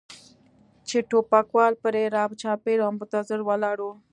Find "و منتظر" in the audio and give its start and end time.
2.81-3.39